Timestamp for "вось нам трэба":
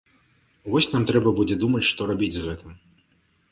0.75-1.29